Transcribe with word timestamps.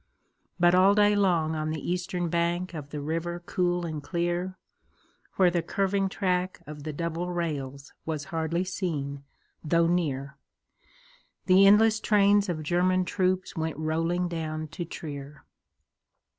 But 0.59 0.73
all 0.73 0.95
day 0.95 1.15
long 1.15 1.55
on 1.55 1.69
the 1.69 1.91
eastern 1.91 2.27
bank 2.27 2.73
Of 2.73 2.89
the 2.89 2.99
river 2.99 3.39
cool 3.45 3.85
and 3.85 4.01
clear, 4.01 4.57
Where 5.35 5.51
the 5.51 5.61
curving 5.61 6.09
track 6.09 6.59
of 6.65 6.81
the 6.81 6.91
double 6.91 7.29
rails 7.29 7.93
Was 8.03 8.23
hardly 8.33 8.63
seen 8.63 9.23
though 9.63 9.85
near, 9.85 10.37
The 11.45 11.67
endless 11.67 11.99
trains 11.99 12.49
of 12.49 12.63
German 12.63 13.05
troops 13.05 13.55
Went 13.55 13.77
rolling 13.77 14.27
down 14.27 14.69
to 14.69 14.85
Trier. 14.85 15.45